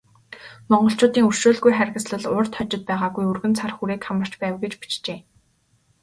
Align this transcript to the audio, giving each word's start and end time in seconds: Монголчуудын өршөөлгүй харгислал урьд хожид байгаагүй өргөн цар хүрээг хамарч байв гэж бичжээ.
Монголчуудын 0.69 1.25
өршөөлгүй 1.31 1.73
харгислал 1.75 2.23
урьд 2.37 2.53
хожид 2.57 2.83
байгаагүй 2.89 3.23
өргөн 3.31 3.53
цар 3.59 3.71
хүрээг 3.77 4.01
хамарч 4.05 4.33
байв 4.41 4.55
гэж 4.63 4.73
бичжээ. 4.81 5.19